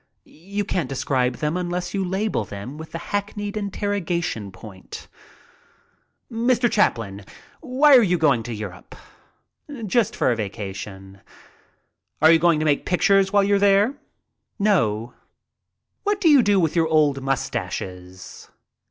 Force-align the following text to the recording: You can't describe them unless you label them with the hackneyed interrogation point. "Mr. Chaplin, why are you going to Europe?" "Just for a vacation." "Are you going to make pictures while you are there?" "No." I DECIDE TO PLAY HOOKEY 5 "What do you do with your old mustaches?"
You 0.25 0.65
can't 0.65 0.89
describe 0.89 1.35
them 1.35 1.55
unless 1.55 1.93
you 1.93 2.03
label 2.03 2.43
them 2.43 2.79
with 2.79 2.91
the 2.91 2.97
hackneyed 2.97 3.55
interrogation 3.55 4.51
point. 4.51 5.07
"Mr. 6.31 6.71
Chaplin, 6.71 7.23
why 7.59 7.95
are 7.95 8.01
you 8.01 8.17
going 8.17 8.41
to 8.41 8.53
Europe?" 8.55 8.95
"Just 9.85 10.15
for 10.15 10.31
a 10.31 10.35
vacation." 10.35 11.21
"Are 12.19 12.31
you 12.31 12.39
going 12.39 12.57
to 12.57 12.65
make 12.65 12.83
pictures 12.83 13.31
while 13.31 13.43
you 13.43 13.57
are 13.57 13.59
there?" 13.59 13.93
"No." 14.57 15.13
I 15.13 15.13
DECIDE 15.13 15.13
TO 15.13 15.13
PLAY 15.13 15.13
HOOKEY 15.13 15.97
5 15.97 16.01
"What 16.17 16.21
do 16.21 16.29
you 16.29 16.41
do 16.41 16.59
with 16.59 16.75
your 16.75 16.87
old 16.87 17.21
mustaches?" 17.21 18.49